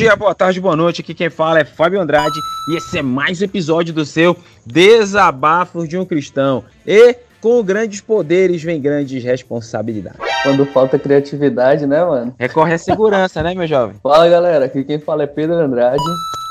[0.00, 1.02] dia, boa tarde, boa noite.
[1.02, 2.40] Aqui quem fala é Fábio Andrade
[2.70, 6.64] e esse é mais um episódio do seu Desabafos de um Cristão.
[6.86, 10.18] E com grandes poderes vem grandes responsabilidades.
[10.42, 12.34] Quando falta criatividade, né, mano?
[12.38, 13.96] Recorre à segurança, né, meu jovem?
[14.02, 14.64] Fala, galera.
[14.64, 16.02] Aqui quem fala é Pedro Andrade.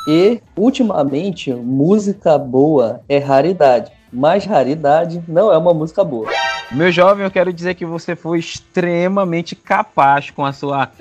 [0.07, 3.91] E, ultimamente, música boa é raridade.
[4.13, 6.29] Mas raridade não é uma música boa.
[6.71, 10.91] Meu jovem, eu quero dizer que você foi extremamente capaz com a sua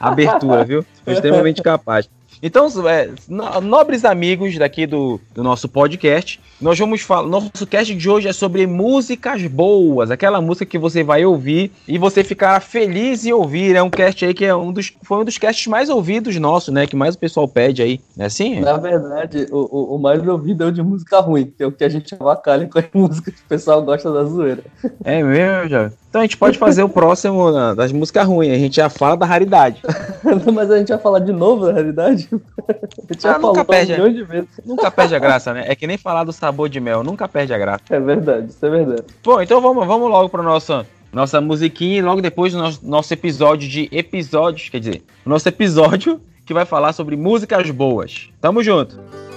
[0.00, 0.84] abertura, viu?
[1.06, 2.08] Extremamente capaz.
[2.42, 3.10] Então, é,
[3.62, 7.28] nobres amigos daqui do, do nosso podcast, nós vamos falar.
[7.28, 11.98] Nosso cast de hoje é sobre músicas boas, aquela música que você vai ouvir e
[11.98, 13.76] você ficará feliz em ouvir.
[13.76, 16.72] É um cast aí que é um dos, foi um dos casts mais ouvidos nossos,
[16.72, 16.86] né?
[16.86, 18.60] Que mais o pessoal pede aí, é assim?
[18.60, 21.84] Na verdade, o, o, mais ouvido é o de música ruim, que é o que
[21.84, 24.62] a gente avacalha com as músicas que o pessoal gosta da zoeira.
[25.04, 25.92] É mesmo, já.
[26.08, 29.26] Então a gente pode fazer o próximo das músicas ruins, a gente já fala da
[29.26, 29.82] raridade.
[30.52, 32.28] Mas a gente vai falar de novo da raridade?
[32.68, 34.48] A gente ah, já nunca perde, um de vezes.
[34.64, 35.64] Nunca perde a graça, né?
[35.68, 37.82] É que nem falar do sabor de mel, nunca perde a graça.
[37.88, 39.04] É verdade, isso é verdade.
[39.24, 43.14] Bom, então vamos, vamos logo para nossa nossa musiquinha e logo depois do nosso, nosso
[43.14, 48.28] episódio de episódios, quer dizer, o nosso episódio que vai falar sobre músicas boas.
[48.40, 49.27] Tamo junto!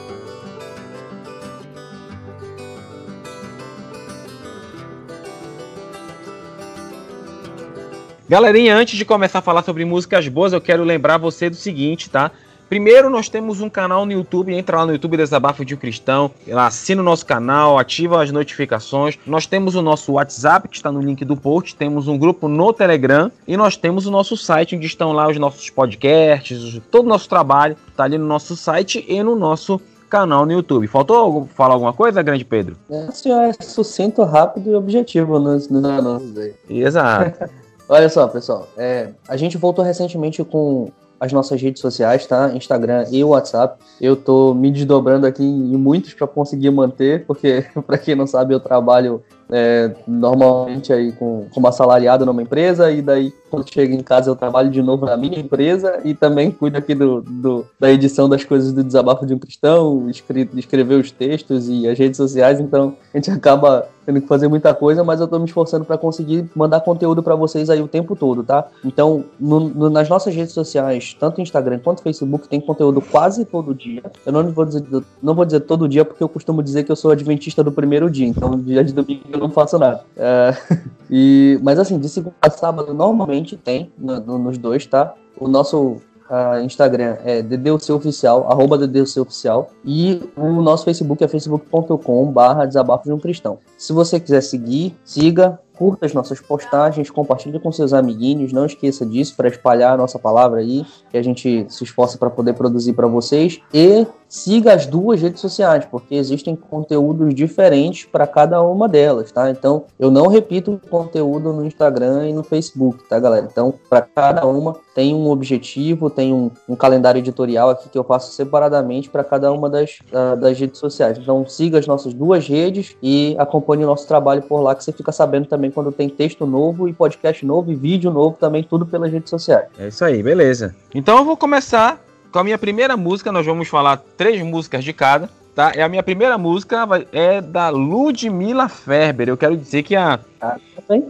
[8.31, 12.09] Galerinha, antes de começar a falar sobre músicas boas, eu quero lembrar você do seguinte,
[12.09, 12.31] tá?
[12.69, 16.31] Primeiro, nós temos um canal no YouTube, entra lá no YouTube Desabafo de um Cristão,
[16.55, 19.19] assina o nosso canal, ativa as notificações.
[19.27, 22.71] Nós temos o nosso WhatsApp, que está no link do post, temos um grupo no
[22.71, 27.09] Telegram e nós temos o nosso site, onde estão lá os nossos podcasts, todo o
[27.09, 30.87] nosso trabalho está ali no nosso site e no nosso canal no YouTube.
[30.87, 32.77] Faltou falar alguma coisa, grande Pedro?
[32.89, 36.53] É, senhor, é sucinto, rápido e objetivo nos, nos anúncios aí.
[36.69, 37.51] Exato.
[37.91, 40.89] Olha só, pessoal, é, a gente voltou recentemente com
[41.19, 42.49] as nossas redes sociais, tá?
[42.55, 43.83] Instagram e WhatsApp.
[43.99, 48.53] Eu tô me desdobrando aqui em muitos para conseguir manter, porque para quem não sabe,
[48.53, 49.21] eu trabalho
[49.51, 54.35] é, normalmente aí com, como assalariado numa empresa, e daí quando chego em casa eu
[54.37, 58.45] trabalho de novo na minha empresa e também cuido aqui do, do da edição das
[58.45, 62.95] coisas do Desabafo de um Cristão, escre escrever os textos e as redes sociais, então
[63.13, 66.49] a gente acaba tendo que fazer muita coisa, mas eu tô me esforçando para conseguir
[66.55, 68.67] mandar conteúdo para vocês aí o tempo todo, tá?
[68.83, 73.73] Então, no, no, nas nossas redes sociais, tanto Instagram quanto Facebook, tem conteúdo quase todo
[73.73, 74.03] dia.
[74.25, 74.83] Eu não vou dizer,
[75.21, 78.09] não vou dizer todo dia, porque eu costumo dizer que eu sou adventista do primeiro
[78.09, 80.03] dia, então dia de domingo eu não faço nada.
[80.17, 80.55] É,
[81.09, 85.13] e, mas assim, de segunda a sábado, normalmente tem no, nos dois, tá?
[85.39, 91.27] O nosso uh, Instagram é DDUC Oficial, arroba DDUC Oficial, e o nosso Facebook é
[91.27, 92.33] facebook.com
[92.67, 93.59] desabafo de um cristão.
[93.77, 99.05] Se você quiser seguir, siga, curta as nossas postagens, compartilhe com seus amiguinhos, não esqueça
[99.05, 102.93] disso para espalhar a nossa palavra aí, que a gente se esforça para poder produzir
[102.93, 103.59] para vocês.
[103.73, 109.51] E siga as duas redes sociais, porque existem conteúdos diferentes para cada uma delas, tá?
[109.51, 113.45] Então, eu não repito conteúdo no Instagram e no Facebook, tá, galera?
[113.51, 118.05] Então, para cada uma tem um objetivo, tem um, um, calendário editorial aqui que eu
[118.05, 121.17] faço separadamente para cada uma das, uh, das redes sociais.
[121.17, 124.93] Então, siga as nossas duas redes e acompanhe o nosso trabalho por lá, que você
[124.93, 128.85] fica sabendo também quando tem texto novo e podcast novo e vídeo novo também, tudo
[128.85, 129.67] pelas redes sociais.
[129.77, 130.73] É isso aí, beleza.
[130.95, 131.99] Então eu vou começar
[132.31, 135.29] com a minha primeira música, nós vamos falar três músicas de cada.
[135.53, 135.73] Tá?
[135.75, 139.27] É a minha primeira música é da Ludmilla Ferber.
[139.27, 140.19] Eu quero dizer que a.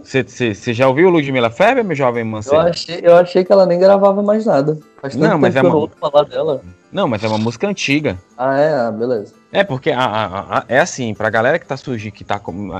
[0.04, 2.56] Você já ouviu Ludmilla Ferber, meu jovem Mancebo?
[2.56, 4.78] Eu achei, eu achei que ela nem gravava mais nada.
[5.02, 5.88] Faz não, mas é uma...
[5.90, 6.62] falar dela.
[6.92, 8.18] Não, mas é uma música antiga.
[8.38, 8.74] Ah, é?
[8.74, 9.34] Ah, beleza.
[9.52, 12.40] É, porque a, a, a, é assim, pra galera que tá surgindo, que tá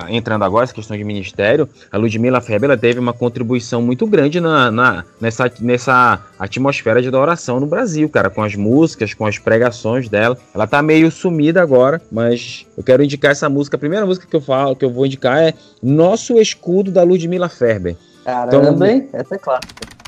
[0.10, 4.72] entrando agora, essa questão de ministério, a Ludmilla Feber teve uma contribuição muito grande na,
[4.72, 10.08] na, nessa, nessa atmosfera de adoração no Brasil, cara, com as músicas, com as pregações
[10.08, 10.38] dela.
[10.54, 13.76] Ela tá meio sumida agora, mas eu quero indicar essa música.
[13.76, 17.50] A primeira música que eu falo, que eu vou indicar é Nosso Escudo da Ludmilla
[17.50, 17.96] Ferber.
[18.24, 19.10] Caramba, então, hein?
[19.14, 20.01] Essa é clássica.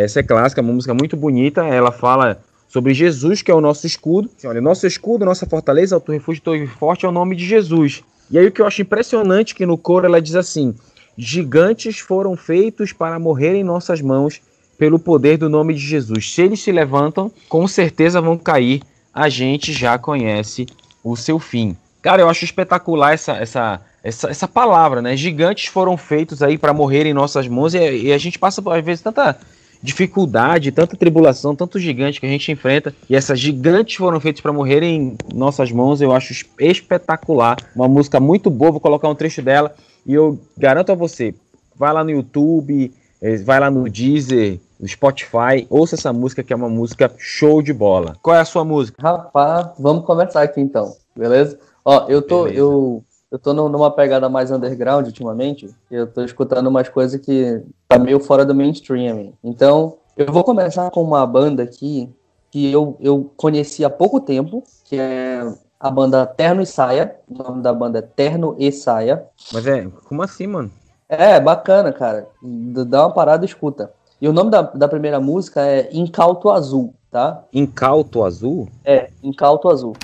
[0.00, 1.62] Essa é clássica, uma música muito bonita.
[1.66, 4.30] Ela fala sobre Jesus, que é o nosso escudo.
[4.36, 8.02] Assim, olha, nosso escudo, nossa fortaleza, alto refúgio, torre forte é o nome de Jesus.
[8.30, 10.74] E aí o que eu acho impressionante que no coro ela diz assim:
[11.18, 14.40] gigantes foram feitos para morrer em nossas mãos
[14.78, 16.32] pelo poder do nome de Jesus.
[16.32, 18.82] Se eles se levantam, com certeza vão cair.
[19.12, 20.66] A gente já conhece
[21.02, 21.76] o seu fim.
[22.00, 25.16] Cara, eu acho espetacular essa, essa, essa, essa palavra, né?
[25.16, 28.84] Gigantes foram feitos aí para morrer em nossas mãos e, e, a gente passa, às
[28.84, 29.36] vezes, tanta
[29.82, 32.94] dificuldade, tanta tribulação, tanto gigante que a gente enfrenta.
[33.08, 36.00] E essas gigantes foram feitas para morrer em nossas mãos.
[36.00, 37.56] Eu acho espetacular.
[37.74, 38.72] Uma música muito boa.
[38.72, 39.74] Vou colocar um trecho dela
[40.06, 41.34] e eu garanto a você:
[41.76, 42.92] vai lá no YouTube,
[43.22, 47.62] eh, vai lá no Deezer, no Spotify, ouça essa música que é uma música show
[47.62, 48.16] de bola.
[48.22, 49.00] Qual é a sua música?
[49.02, 51.58] Rapaz, vamos conversar aqui então, beleza?
[51.84, 52.60] Ó, eu tô, beleza.
[52.60, 55.70] eu, eu tô numa pegada mais underground ultimamente.
[55.90, 59.32] Eu tô escutando umas coisas que tá meio fora do mainstream.
[59.42, 62.12] Então, eu vou começar com uma banda aqui
[62.50, 65.46] que eu, eu conheci há pouco tempo, que é
[65.78, 67.16] a banda Terno e Saia.
[67.28, 69.24] O nome da banda é Terno e Saia.
[69.52, 70.70] Mas é, como assim, mano?
[71.08, 72.26] É, bacana, cara.
[72.42, 73.92] Dá uma parada e escuta.
[74.20, 77.44] E o nome da, da primeira música é Incauto Azul, tá?
[77.52, 78.68] Incauto Azul?
[78.84, 79.94] É, Incauto Azul.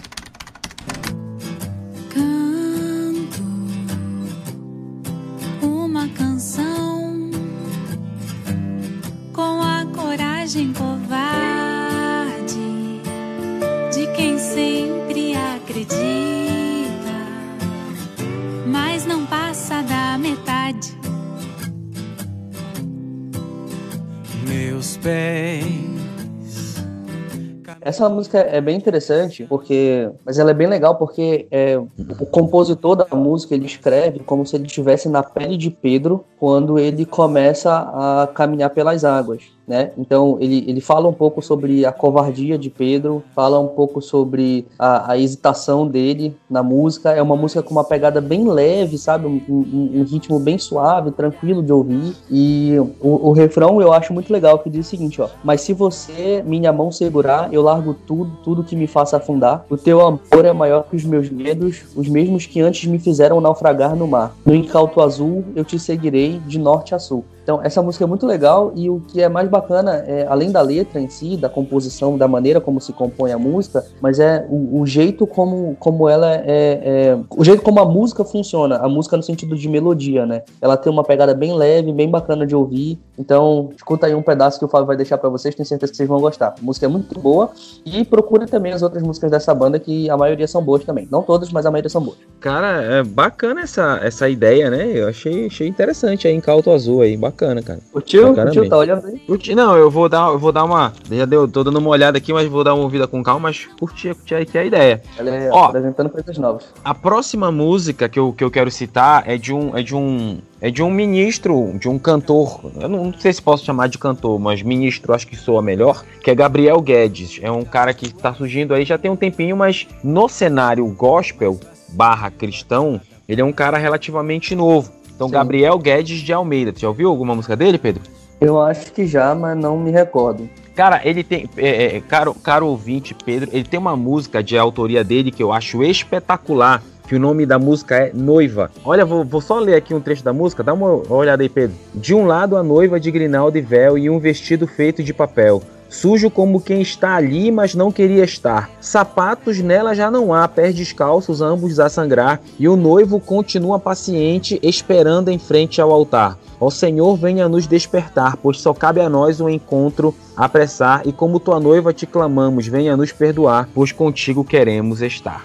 [27.86, 32.96] Essa música é bem interessante, porque, mas ela é bem legal porque é, o compositor
[32.96, 37.72] da música ele escreve como se ele estivesse na pele de Pedro quando ele começa
[37.72, 39.90] a caminhar pelas águas né?
[39.98, 44.66] Então ele, ele fala um pouco sobre a covardia de Pedro, fala um pouco sobre
[44.78, 47.10] a, a hesitação dele na música.
[47.10, 49.26] É uma música com uma pegada bem leve, sabe?
[49.26, 52.14] Um, um, um ritmo bem suave, tranquilo de ouvir.
[52.30, 55.28] E o, o, refrão eu acho muito legal, que diz o seguinte, ó.
[55.42, 59.64] Mas se você minha mão segurar, eu largo tudo, tudo que me faça afundar.
[59.68, 63.40] O teu amor é maior que os meus medos, os mesmos que antes me fizeram
[63.40, 64.36] naufragar no mar.
[64.44, 67.24] No incauto azul eu te seguirei de norte a sul.
[67.46, 70.60] Então, essa música é muito legal e o que é mais bacana, é, além da
[70.60, 74.80] letra em si, da composição, da maneira como se compõe a música, mas é o,
[74.80, 79.16] o jeito como, como ela é, é, O jeito como a música funciona, a música
[79.16, 80.42] no sentido de melodia, né?
[80.60, 82.98] Ela tem uma pegada bem leve, bem bacana de ouvir.
[83.16, 85.96] Então, escuta aí um pedaço que o Fábio vai deixar para vocês, tenho certeza que
[85.96, 86.48] vocês vão gostar.
[86.48, 87.52] A música é muito boa
[87.84, 91.06] e procure também as outras músicas dessa banda, que a maioria são boas também.
[91.12, 92.18] Não todas, mas a maioria são boas.
[92.40, 94.90] Cara, é bacana essa, essa ideia, né?
[94.92, 97.80] Eu achei, achei interessante aí em Calto Azul aí, bacana bacana, cara.
[97.92, 98.34] Curtiu?
[98.34, 98.68] Curtiu?
[98.68, 99.18] Tá olhando aí?
[99.18, 100.92] Curti, não, eu vou dar, eu vou dar uma.
[101.10, 103.66] Já deu, tô dando uma olhada aqui, mas vou dar uma ouvida com calma, mas
[103.78, 105.02] curti, curti aí que é a ideia.
[105.18, 106.64] Ela é Ó, apresentando coisas novas.
[106.82, 109.76] A próxima música que eu, que eu quero citar é de um.
[109.76, 113.62] É de um é de um ministro, de um cantor, eu não sei se posso
[113.62, 117.38] chamar de cantor, mas ministro acho que soa melhor, que é Gabriel Guedes.
[117.42, 121.60] É um cara que está surgindo aí já tem um tempinho, mas no cenário gospel
[121.90, 122.98] barra cristão,
[123.28, 124.90] ele é um cara relativamente novo.
[125.16, 125.32] Então, Sim.
[125.32, 126.72] Gabriel Guedes de Almeida.
[126.72, 128.02] Você já ouviu alguma música dele, Pedro?
[128.38, 130.48] Eu acho que já, mas não me recordo.
[130.74, 131.48] Cara, ele tem.
[131.56, 135.52] É, é, caro, caro ouvinte, Pedro, ele tem uma música de autoria dele que eu
[135.52, 136.82] acho espetacular.
[137.08, 138.68] Que o nome da música é Noiva.
[138.84, 141.76] Olha, vou, vou só ler aqui um trecho da música, dá uma olhada aí, Pedro.
[141.94, 145.62] De um lado, a noiva de grinalda e véu e um vestido feito de papel
[145.88, 148.70] sujo como quem está ali, mas não queria estar.
[148.80, 154.58] Sapatos nela já não há, pés descalços, ambos a sangrar, e o noivo continua paciente,
[154.62, 156.38] esperando em frente ao altar.
[156.58, 161.40] Ó Senhor, venha nos despertar, pois só cabe a nós o encontro apressar, e como
[161.40, 165.44] tua noiva te clamamos, venha nos perdoar, pois contigo queremos estar.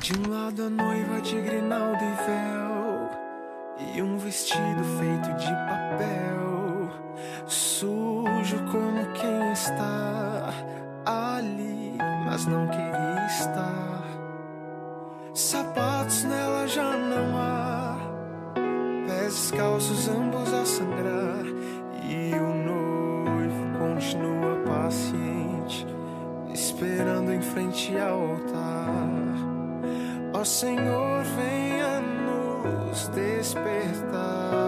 [0.00, 6.90] De um lado a noiva de grinalda e véu, e um vestido feito de papel,
[7.46, 7.95] como
[9.66, 10.54] está
[11.04, 14.02] ali, mas não queria estar.
[15.34, 17.96] Sapatos nela já não há,
[19.06, 21.44] pés descalços ambos a sangrar,
[22.08, 25.86] e o noivo continua paciente,
[26.54, 29.08] esperando em frente ao altar.
[30.32, 34.65] Ó Senhor, venha nos despertar.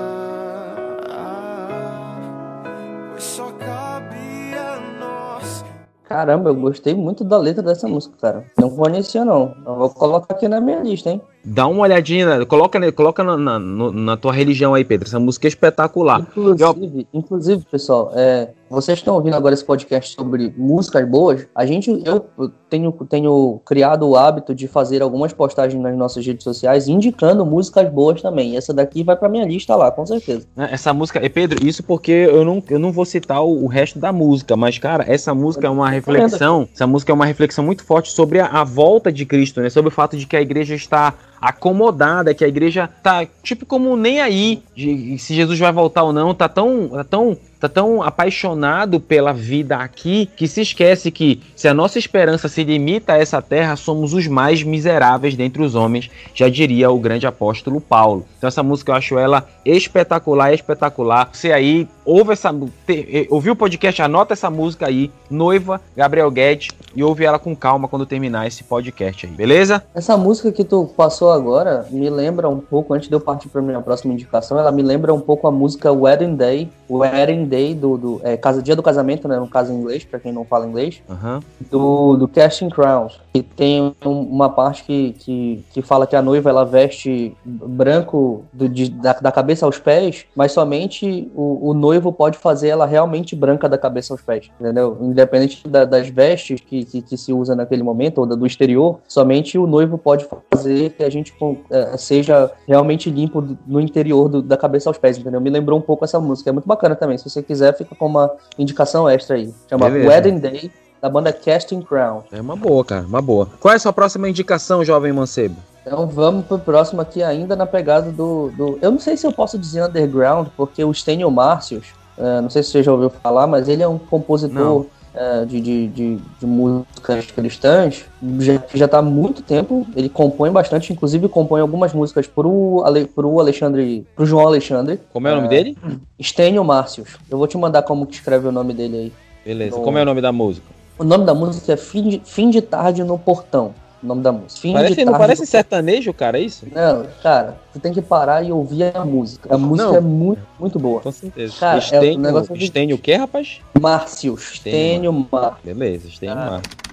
[6.09, 8.45] Caramba, eu gostei muito da letra dessa música, cara.
[8.59, 9.55] Não conhecia, não.
[9.67, 11.21] Eu vou colocar aqui na minha lista, hein?
[11.45, 15.09] Dá uma olhadinha, coloca, coloca na, na, na, tua religião aí, Pedro.
[15.09, 16.21] Essa música é espetacular.
[16.21, 17.07] Inclusive, eu...
[17.13, 21.47] inclusive pessoal, é, vocês estão ouvindo agora esse podcast sobre músicas boas.
[21.55, 22.27] A gente, eu
[22.69, 27.91] tenho, tenho criado o hábito de fazer algumas postagens nas nossas redes sociais indicando músicas
[27.91, 28.57] boas também.
[28.57, 30.47] Essa daqui vai pra minha lista lá, com certeza.
[30.57, 33.67] É, essa música, e Pedro, isso porque eu não, eu não vou citar o, o
[33.67, 36.69] resto da música, mas, cara, essa música é uma reflexão.
[36.73, 39.71] Essa música é uma reflexão muito forte sobre a, a volta de Cristo, né?
[39.71, 43.97] Sobre o fato de que a igreja está acomodada, que a igreja tá tipo como
[43.97, 48.03] nem aí de, se Jesus vai voltar ou não, tá tão, tá tão tá tão
[48.03, 53.19] apaixonado pela vida aqui que se esquece que se a nossa esperança se limita a
[53.19, 58.25] essa terra, somos os mais miseráveis dentre os homens, já diria o grande apóstolo Paulo.
[58.39, 61.31] Então essa música eu acho ela espetacular, espetacular.
[61.33, 62.55] Você aí ouve essa,
[62.87, 67.55] te, ouviu o podcast, anota essa música aí, Noiva, Gabriel Guedes, e ouve ela com
[67.55, 69.83] calma quando terminar esse podcast aí, beleza?
[69.95, 73.61] Essa música que tu passou agora me lembra um pouco, antes de eu partir para
[73.61, 77.97] minha próxima indicação, ela me lembra um pouco a música Wedding Day, Wedding Day do,
[77.97, 80.67] do é, casa, dia do casamento, né, no caso em inglês, para quem não fala
[80.67, 81.41] inglês, uhum.
[81.71, 86.51] do, do Casting Crowns, que tem uma parte que, que, que fala que a noiva
[86.51, 92.13] ela veste branco do, de, da, da cabeça aos pés, mas somente o, o noivo
[92.13, 94.97] pode fazer ela realmente branca da cabeça aos pés, entendeu?
[95.01, 99.59] Independente da, das vestes que, que, que, se usa naquele momento, ou do exterior, somente
[99.59, 101.35] o noivo pode fazer que a gente
[101.71, 105.41] é, seja realmente limpo no interior do, da cabeça aos pés, entendeu?
[105.41, 107.19] Me lembrou um pouco essa música, é muito bacana também.
[107.19, 109.53] Se você quiser, fica com uma indicação extra aí.
[109.69, 110.09] Chama Beleza.
[110.09, 112.23] Wedding Day, da banda Casting Crown.
[112.33, 113.49] É uma boa, cara, uma boa.
[113.61, 115.57] Qual é a sua próxima indicação, jovem mancebo?
[115.87, 118.79] Então vamos pro próximo aqui, ainda na pegada do, do.
[118.83, 121.87] Eu não sei se eu posso dizer underground, porque o Stênio Márcios,
[122.19, 125.61] uh, não sei se você já ouviu falar, mas ele é um compositor uh, de,
[125.61, 128.05] de, de, de, músicas cristãs
[128.39, 129.87] já, que já está há muito tempo.
[129.95, 134.07] Ele compõe bastante, inclusive compõe algumas músicas pro, Ale, pro Alexandre.
[134.15, 135.01] pro João Alexandre.
[135.13, 135.79] Como é o nome uh, dele?
[136.21, 137.17] Stênio Márcios.
[137.31, 139.13] Eu vou te mandar como que escreve o nome dele aí.
[139.45, 139.77] Beleza.
[139.77, 139.83] No...
[139.83, 140.67] Como é o nome da música?
[140.99, 143.73] O nome da música é Fim de, Fim de Tarde no Portão.
[144.03, 144.61] O nome da música.
[144.61, 146.67] Fim parece, não parece sertanejo, cara, é isso?
[146.73, 149.53] Não, cara, você tem que parar e ouvir a música.
[149.53, 149.97] A música não.
[149.97, 151.01] é muito, muito boa.
[151.01, 151.55] Com certeza.
[151.59, 153.61] Cara, Estênio, é um negócio Estênio o quê, rapaz?
[153.81, 154.35] Márcio.
[154.35, 155.59] Estênio Márcio.
[155.65, 156.51] Beleza, Estênio ah.
[156.51, 156.89] Márcio.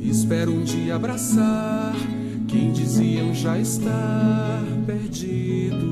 [0.00, 1.92] Espero um dia abraçar
[2.48, 5.90] quem diziam já estar perdido.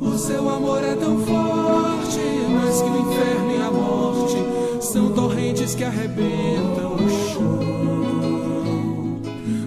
[0.00, 4.36] O seu amor é tão forte, mais que o inferno e a morte
[4.80, 7.60] são torrentes que arrebentam o chão.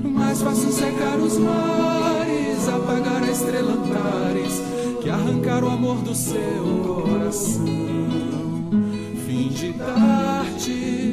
[0.03, 4.62] Mais fácil secar os mares, apagar a estrela Antares,
[5.01, 6.39] que arrancar o amor do seu
[6.86, 7.65] coração.
[9.25, 11.10] Fim de tarde.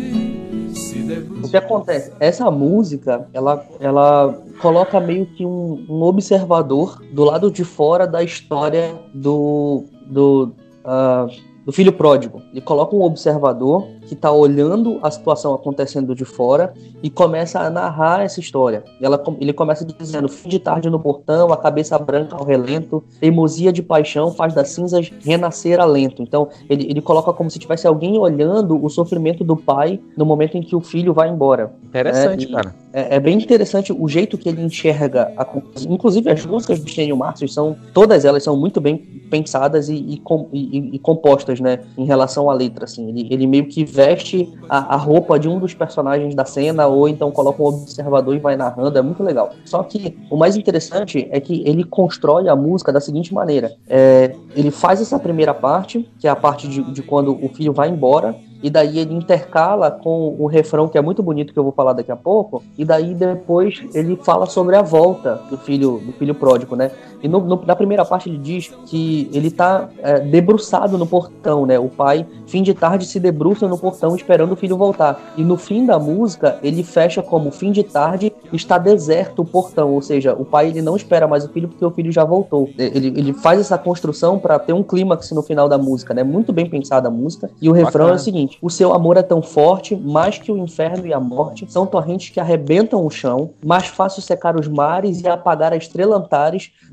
[1.42, 2.12] O que acontece?
[2.18, 8.22] Essa música, ela, ela coloca meio que um, um observador do lado de fora da
[8.22, 10.52] história do, do,
[10.86, 11.28] uh,
[11.64, 12.40] do filho pródigo.
[12.52, 16.72] Ele coloca um observador que está olhando a situação acontecendo de fora
[17.02, 18.84] e começa a narrar essa história.
[19.00, 23.72] Ela, ele começa dizendo: fim de tarde no portão, a cabeça branca ao relento, teimosia
[23.72, 26.22] de paixão faz das cinzas renascer alento.
[26.22, 30.56] Então, ele, ele coloca como se tivesse alguém olhando o sofrimento do pai no momento
[30.56, 31.72] em que o filho vai embora.
[31.84, 32.74] Interessante, é, cara.
[32.92, 35.32] É, é, bem interessante o jeito que ele enxerga.
[35.36, 35.46] A,
[35.88, 38.96] inclusive, as músicas do Stênio Márcio são, todas elas são muito bem
[39.30, 40.22] pensadas e, e,
[40.52, 42.84] e, e compostas, né, em relação à letra.
[42.84, 43.08] Assim.
[43.08, 47.08] Ele, ele meio que veste a, a, roupa de um dos personagens da cena, ou
[47.08, 49.50] então coloca um observador e vai narrando, é muito legal.
[49.64, 54.34] Só que o mais interessante é que ele constrói a música da seguinte maneira: é,
[54.54, 57.88] ele faz essa primeira parte, que é a parte de, de quando o filho vai
[57.88, 61.72] embora, e daí ele intercala com o refrão que é muito bonito que eu vou
[61.72, 66.12] falar daqui a pouco, e daí depois ele fala sobre a volta do filho do
[66.12, 66.90] filho pródigo, né?
[67.22, 71.66] E no, no, na primeira parte ele diz que ele está é, debruçado no portão,
[71.66, 71.78] né?
[71.78, 75.34] O pai, fim de tarde, se debruça no portão esperando o filho voltar.
[75.36, 79.92] E no fim da música ele fecha como fim de tarde está deserto o portão,
[79.92, 82.68] ou seja, o pai ele não espera mais o filho porque o filho já voltou.
[82.78, 86.22] Ele, ele faz essa construção para ter um clímax no final da música, né?
[86.22, 87.50] Muito bem pensada a música.
[87.60, 90.58] E o refrão é o seguinte o seu amor é tão forte, mais que o
[90.58, 95.20] inferno e a morte, são torrentes que arrebentam o chão, mais fácil secar os mares
[95.20, 96.16] e apagar a estrela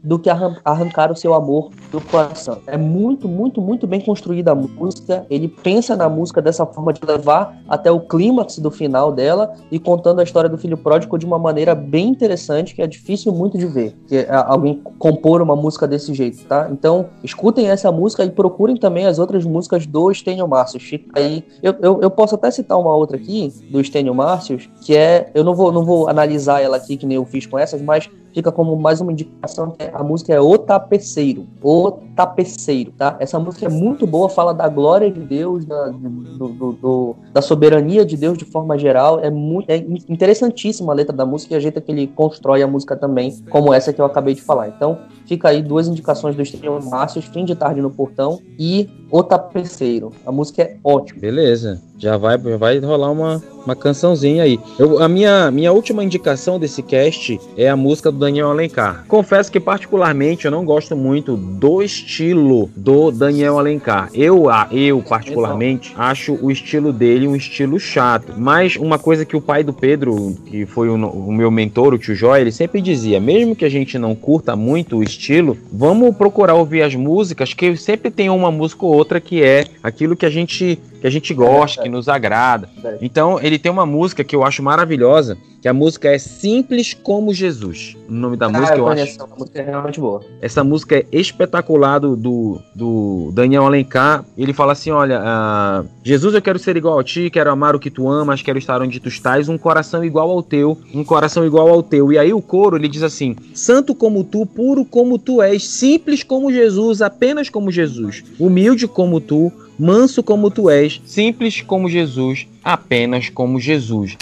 [0.04, 2.60] do que arrancar o seu amor do coração.
[2.68, 5.26] É muito, muito, muito bem construída a música.
[5.30, 9.80] Ele pensa na música dessa forma de levar até o clímax do final dela e
[9.80, 13.58] contando a história do filho pródigo de uma maneira bem interessante que é difícil muito
[13.58, 13.96] de ver.
[14.08, 16.70] Que é alguém compor uma música desse jeito, tá?
[16.72, 20.80] Então, escutem essa música e procurem também as outras músicas do Stênio Márcio.
[20.80, 24.96] Fica aí Eu, eu, eu posso até citar uma outra aqui, do Estênio Márcios, que
[24.96, 25.30] é.
[25.34, 28.10] Eu não vou, não vou analisar ela aqui, que nem eu fiz com essas, mas
[28.34, 31.46] fica como mais uma indicação que a música é O Tapeceiro.
[31.62, 33.16] O Tapeceiro, tá?
[33.20, 37.42] Essa música é muito boa, fala da glória de Deus, da, do, do, do, da
[37.42, 39.20] soberania de Deus de forma geral.
[39.20, 39.78] É, muito, é
[40.10, 43.74] interessantíssima a letra da música e a jeito que ele constrói a música também, como
[43.74, 44.70] essa que eu acabei de falar.
[44.70, 49.24] Então, fica aí duas indicações do Estênio Márcios, Fim de Tarde no Portão e O
[49.24, 50.12] Tapeceiro.
[50.26, 51.20] A música é ótima.
[51.20, 51.82] Beleza.
[51.98, 54.60] Já vai, já vai rolar uma, uma cançãozinha aí.
[54.78, 59.06] Eu, a minha, minha última indicação desse cast é a música do Daniel Alencar.
[59.08, 64.10] Confesso que, particularmente, eu não gosto muito do estilo do Daniel Alencar.
[64.14, 68.34] Eu, eu particularmente, acho o estilo dele um estilo chato.
[68.38, 71.98] Mas uma coisa que o pai do Pedro, que foi o, o meu mentor, o
[71.98, 76.16] tio Joy, ele sempre dizia: mesmo que a gente não curta muito o estilo, vamos
[76.16, 80.26] procurar ouvir as músicas, que sempre tem uma música ou outra que é aquilo que
[80.26, 82.70] a gente que a gente gosta, que nos agrada.
[83.02, 87.34] Então, ele tem uma música que eu acho maravilhosa, que a música é Simples como
[87.34, 87.98] Jesus.
[88.08, 89.02] O nome da Ah, música eu, eu acho.
[89.02, 90.22] conheço, a música é realmente boa.
[90.42, 94.24] Essa música é espetacular do, do, do Daniel Alencar.
[94.38, 97.80] Ele fala assim: olha, ah, Jesus, eu quero ser igual a ti, quero amar o
[97.80, 101.46] que tu amas, quero estar onde tu estás, um coração igual ao teu, um coração
[101.46, 102.14] igual ao teu.
[102.14, 106.24] E aí o coro ele diz assim: Santo como tu, puro como tu és, simples
[106.24, 112.48] como Jesus, apenas como Jesus, humilde como tu, manso como tu és, simples como Jesus,
[112.64, 114.18] apenas como Jesus.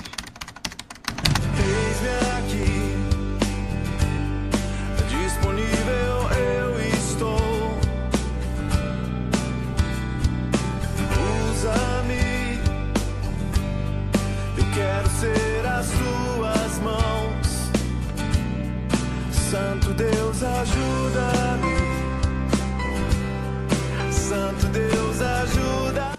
[1.57, 2.71] Eis-me aqui,
[5.23, 6.11] disponível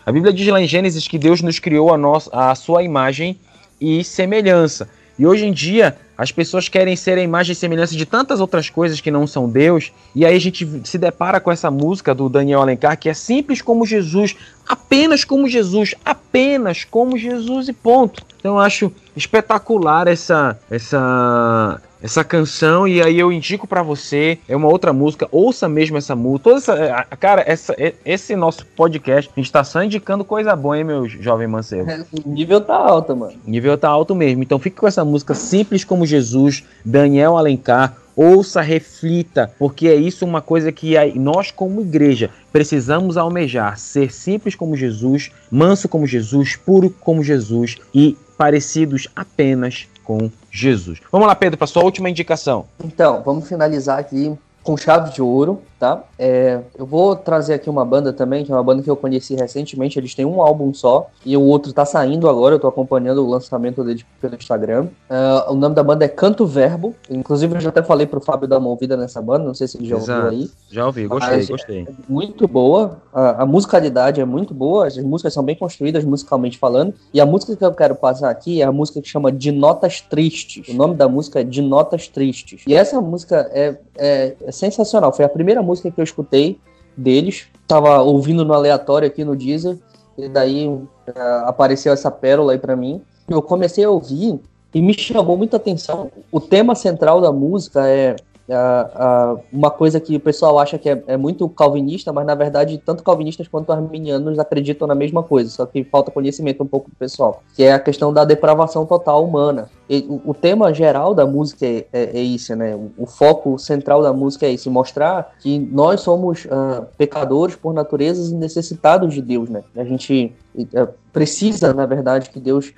[0.04, 3.38] A Bíblia diz lá em Gênesis que Deus nos criou a, nossa, a sua imagem
[3.80, 4.88] e semelhança.
[5.18, 8.70] E hoje em dia, as pessoas querem ser a imagem e semelhança de tantas outras
[8.70, 9.92] coisas que não são Deus.
[10.14, 13.60] E aí a gente se depara com essa música do Daniel Alencar, que é simples
[13.62, 18.22] como Jesus, apenas como Jesus, apenas como Jesus e ponto.
[18.38, 24.56] Então eu acho espetacular essa essa essa canção e aí eu indico pra você, é
[24.56, 26.44] uma outra música, ouça mesmo essa música.
[26.44, 30.56] Toda essa, é, cara, essa, é- esse nosso podcast, a gente tá só indicando coisa
[30.56, 31.90] boa, hein, meu jovem mancebo.
[32.24, 33.34] O nível tá alto, mano.
[33.46, 34.42] O nível tá alto mesmo.
[34.42, 37.96] Então fique com essa música simples como Jesus, Daniel Alencar.
[38.14, 44.54] Ouça, reflita, porque é isso uma coisa que nós, como igreja, precisamos almejar: ser simples
[44.54, 51.00] como Jesus, manso como Jesus, puro como Jesus e parecidos apenas com Jesus.
[51.10, 52.66] Vamos lá, Pedro, para sua última indicação.
[52.84, 56.04] Então, vamos finalizar aqui com chave de ouro, tá?
[56.16, 59.34] É, eu vou trazer aqui uma banda também, que é uma banda que eu conheci
[59.34, 59.98] recentemente.
[59.98, 62.54] Eles têm um álbum só e o outro tá saindo agora.
[62.54, 64.86] Eu tô acompanhando o lançamento deles pelo Instagram.
[65.10, 66.94] É, o nome da banda é Canto Verbo.
[67.10, 69.44] Inclusive, eu já até falei pro Fábio dar uma ouvida nessa banda.
[69.44, 70.28] Não sei se ele já ouviu Exato.
[70.28, 70.50] aí.
[70.70, 71.88] Já ouvi, gostei, Mas- gostei.
[72.08, 76.94] muito boa, a, a musicalidade é muito boa, as músicas são bem construídas musicalmente falando,
[77.12, 80.00] e a música que eu quero passar aqui é a música que chama De Notas
[80.00, 80.68] Tristes.
[80.68, 82.62] O nome da música é De Notas Tristes.
[82.68, 86.58] E essa música é, é- é sensacional, foi a primeira música que eu escutei
[86.96, 89.78] deles, tava ouvindo no aleatório aqui no Deezer,
[90.16, 90.68] e daí
[91.14, 93.00] ah, apareceu essa pérola aí pra mim.
[93.28, 94.40] Eu comecei a ouvir
[94.74, 96.10] e me chamou muita atenção.
[96.30, 98.16] O tema central da música é
[98.52, 102.34] ah, ah, uma coisa que o pessoal acha que é, é muito calvinista, mas na
[102.34, 106.90] verdade tanto calvinistas quanto arminianos acreditam na mesma coisa, só que falta conhecimento um pouco
[106.90, 109.68] do pessoal, que é a questão da depravação total humana.
[109.88, 112.74] E o, o tema geral da música é, é, é isso, né?
[112.74, 117.74] O, o foco central da música é isso, mostrar que nós somos ah, pecadores por
[117.74, 119.62] natureza e necessitados de Deus, né?
[119.76, 122.72] A gente eh, precisa, na verdade, que Deus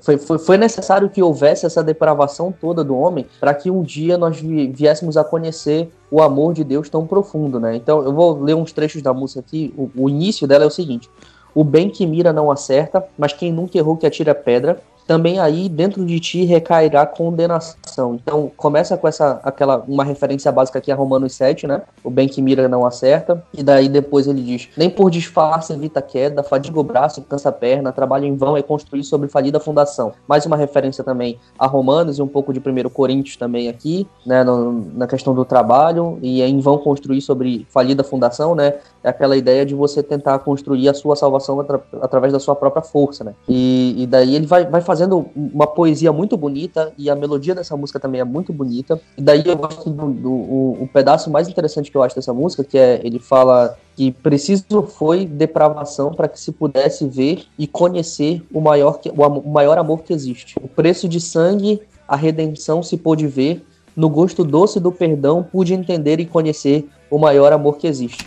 [0.00, 4.16] foi, foi, foi necessário que houvesse essa depravação toda do homem para que um dia
[4.16, 7.74] nós vi- viéssemos a conhecer o amor de Deus tão profundo, né?
[7.74, 9.74] Então eu vou ler uns trechos da música aqui.
[9.76, 11.10] O, o início dela é o seguinte:
[11.54, 14.80] O bem que mira não acerta, mas quem nunca errou que atira pedra.
[15.06, 18.14] Também aí dentro de ti recairá condenação.
[18.14, 21.82] Então começa com essa aquela uma referência básica aqui a Romanos 7, né?
[22.02, 23.42] O bem que mira não acerta.
[23.52, 27.52] E daí depois ele diz: Nem por disfarce evita queda, fadiga o braço, cansa a
[27.52, 30.12] perna, trabalho em vão é construir sobre falida fundação.
[30.28, 34.42] Mais uma referência também a Romanos e um pouco de 1 Coríntios também aqui, né?
[34.44, 38.74] no- na questão do trabalho, e é em vão construir sobre falida fundação, né?
[39.02, 42.82] É aquela ideia de você tentar construir a sua salvação atra- através da sua própria
[42.82, 43.34] força, né?
[43.48, 47.74] E, e daí ele vai, vai fazendo uma poesia muito bonita e a melodia dessa
[47.74, 49.00] música também é muito bonita.
[49.16, 52.34] E daí eu gosto do, do o, o pedaço mais interessante que eu acho dessa
[52.34, 57.66] música, que é ele fala que preciso foi depravação para que se pudesse ver e
[57.66, 60.56] conhecer o maior, que, o, maior amor que existe.
[60.62, 63.64] O preço de sangue, a redenção se pôde ver,
[63.96, 68.26] no gosto doce do perdão pude entender e conhecer o maior amor que existe.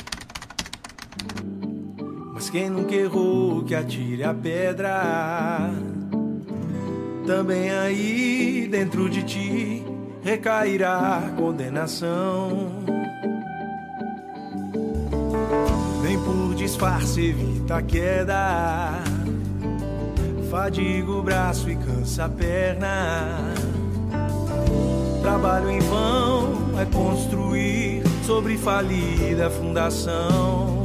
[2.33, 5.71] Mas quem nunca errou que atire a pedra.
[7.25, 9.83] Também aí dentro de ti
[10.23, 12.71] recairá condenação.
[16.03, 19.03] Nem por disfarce evita a queda.
[20.51, 23.53] Fadiga o braço e cansa a perna.
[25.21, 30.84] Trabalho em vão é construir sobre falida fundação.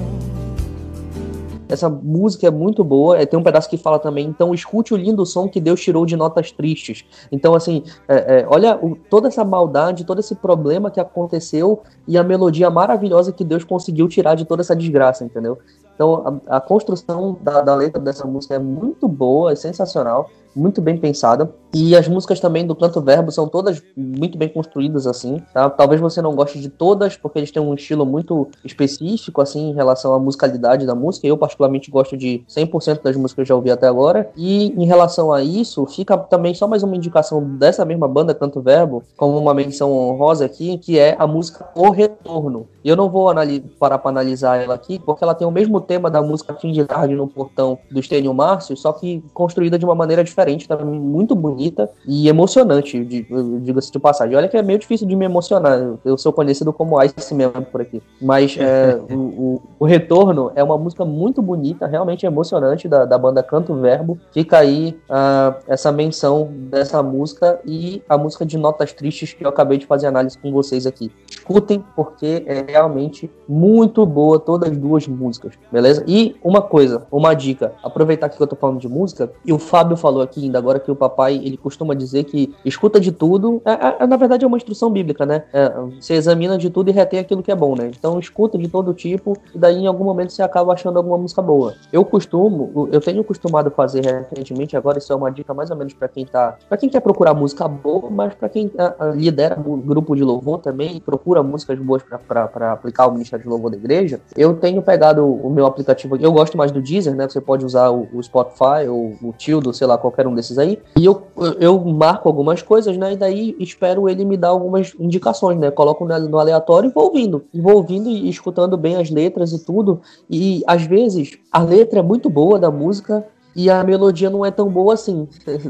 [1.70, 3.18] Essa música é muito boa.
[3.18, 4.26] é, Tem um pedaço que fala também.
[4.26, 7.04] Então, escute o lindo som que Deus tirou de notas tristes.
[7.30, 12.16] Então, assim, é, é, olha o- toda essa maldade, todo esse problema que aconteceu e
[12.18, 15.58] a melodia maravilhosa que Deus conseguiu tirar de toda essa desgraça, entendeu?
[15.94, 20.80] Então, a, a construção da, da letra dessa música é muito boa, é sensacional, muito
[20.80, 21.50] bem pensada.
[21.72, 25.70] E as músicas também do Canto Verbo são todas muito bem construídas, assim, tá?
[25.70, 29.74] Talvez você não goste de todas, porque eles têm um estilo muito específico, assim, em
[29.74, 31.28] relação à musicalidade da música.
[31.28, 34.30] Eu, particularmente, gosto de 100% das músicas que eu já ouvi até agora.
[34.36, 38.60] E em relação a isso, fica também só mais uma indicação dessa mesma banda, Canto
[38.60, 42.66] Verbo, como uma menção honrosa aqui, que é a música O Retorno.
[42.82, 43.30] E eu não vou
[43.78, 46.84] parar para analisar ela aqui, porque ela tem o mesmo tema da música Fim de
[46.84, 51.34] Tarde no Portão do Estênio Márcio, só que construída de uma maneira diferente, tá muito
[51.34, 53.26] bonita e emocionante, di-
[53.62, 54.36] diga-se de passagem.
[54.36, 57.80] Olha que é meio difícil de me emocionar, eu sou conhecido como Ice mesmo por
[57.80, 58.02] aqui.
[58.20, 63.16] Mas é, o, o- o Retorno é uma música muito bonita, realmente emocionante, da, da
[63.18, 64.18] banda Canto Verbo.
[64.32, 69.48] Fica aí ah, essa menção dessa música e a música de Notas Tristes que eu
[69.48, 71.10] acabei de fazer análise com vocês aqui.
[71.30, 76.04] Escutem, porque é realmente muito boa todas as duas músicas, beleza?
[76.06, 79.96] E uma coisa, uma dica, aproveitar que eu tô falando de música, e o Fábio
[79.96, 84.04] falou aqui ainda agora que o papai, ele costuma dizer que escuta de tudo, é,
[84.04, 85.44] é- na verdade é uma instrução bíblica, né?
[85.52, 87.90] É, você examina de tudo e retém aquilo que é bom, né?
[87.96, 91.42] Então escuta de todo tipo, e daí em algum momento você acaba achando alguma música
[91.42, 91.74] boa.
[91.92, 95.92] Eu costumo, eu tenho costumado fazer recentemente, agora isso é uma dica mais ou menos
[95.94, 99.58] pra quem tá, para quem quer procurar música boa, mas pra quem ah, ah, lidera
[99.58, 103.76] um grupo de louvor também procura músicas boas pra aplicar o Ministério de Louvor da
[103.76, 107.28] igreja, eu tenho pegado o meu aplicativo eu gosto mais do Deezer, né?
[107.28, 110.78] Você pode usar o, o Spotify ou o Tildo, sei lá, qualquer um desses aí.
[110.98, 111.22] E eu,
[111.58, 113.12] eu marco algumas coisas, né?
[113.12, 115.70] E daí espero ele me dar algumas indicações, né?
[115.70, 117.44] Coloco no aleatório e vou ouvindo.
[117.54, 120.00] Vou ouvindo e escutando bem as letras e tudo.
[120.28, 123.26] E às vezes a letra é muito boa da música.
[123.54, 125.28] E a melodia não é tão boa assim.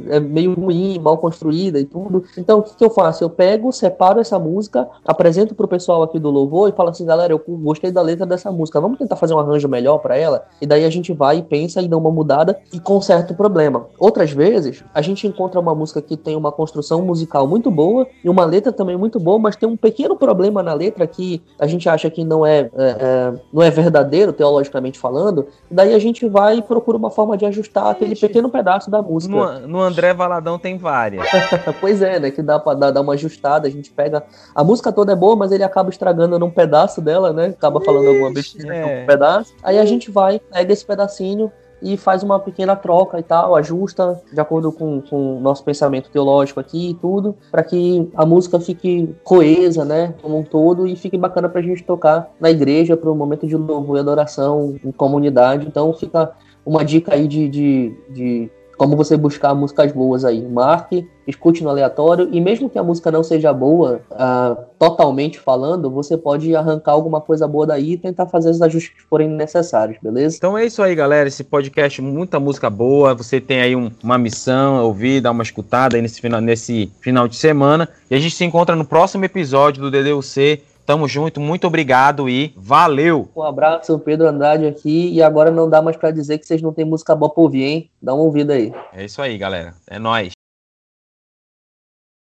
[0.09, 2.25] É meio ruim, mal construída e tudo.
[2.37, 3.25] Então, o que, que eu faço?
[3.25, 7.33] Eu pego, separo essa música, apresento pro pessoal aqui do louvor e falo assim, galera,
[7.33, 8.81] eu gostei da letra dessa música.
[8.81, 10.47] Vamos tentar fazer um arranjo melhor para ela?
[10.61, 13.87] E daí a gente vai e pensa e dá uma mudada e conserta o problema.
[13.99, 18.29] Outras vezes, a gente encontra uma música que tem uma construção musical muito boa e
[18.29, 21.89] uma letra também muito boa, mas tem um pequeno problema na letra que a gente
[21.89, 25.47] acha que não é, é, é, não é verdadeiro, teologicamente falando.
[25.71, 29.01] E daí a gente vai e procura uma forma de ajustar aquele pequeno pedaço da
[29.03, 29.35] música.
[29.35, 31.27] No, no André Valadão tem várias.
[31.81, 32.31] pois é, né?
[32.31, 33.69] Que dá pra dar, dar uma ajustada.
[33.69, 34.25] A gente pega.
[34.55, 37.47] A música toda é boa, mas ele acaba estragando num pedaço dela, né?
[37.47, 39.01] Acaba falando alguma besteira é.
[39.01, 39.55] num pedaço.
[39.63, 41.53] Aí a gente vai, pega esse pedacinho
[41.83, 46.11] e faz uma pequena troca e tal, ajusta de acordo com, com o nosso pensamento
[46.11, 50.95] teológico aqui e tudo, para que a música fique coesa, né, como um todo e
[50.97, 54.93] fique bacana pra gente tocar na igreja para um momento de louvor e adoração em
[54.93, 55.67] comunidade.
[55.67, 56.33] Então fica
[56.65, 60.41] uma dica aí de, de, de como você buscar músicas boas aí.
[60.41, 65.91] Marque, escute no aleatório, e mesmo que a música não seja boa, ah, totalmente falando,
[65.91, 69.99] você pode arrancar alguma coisa boa daí e tentar fazer os ajustes que forem necessários,
[70.03, 70.37] beleza?
[70.39, 71.29] Então é isso aí, galera.
[71.29, 73.15] Esse podcast, muita música boa.
[73.15, 77.29] Você tem aí um- uma missão, ouvir, dar uma escutada aí nesse final, nesse final
[77.29, 77.87] de semana.
[78.11, 80.63] E a gente se encontra no próximo episódio do DDUC.
[80.91, 83.29] Tamo junto, muito obrigado e valeu!
[83.37, 86.73] Um abraço, Pedro Andrade aqui, e agora não dá mais pra dizer que vocês não
[86.73, 87.91] têm música boa pra ouvir, hein?
[88.03, 88.73] Dá uma ouvida aí.
[88.93, 89.73] É isso aí, galera.
[89.87, 90.33] É nóis.